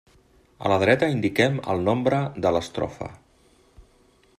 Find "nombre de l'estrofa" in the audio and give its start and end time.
1.91-3.15